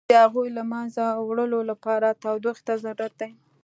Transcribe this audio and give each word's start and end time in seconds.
د 0.09 0.11
هغوی 0.23 0.49
له 0.57 0.63
منځه 0.71 1.03
وړلو 1.27 1.59
لپاره 1.71 2.17
تودوخې 2.23 2.63
ته 2.67 2.73
ضرورت 2.83 3.13
دی. 3.21 3.31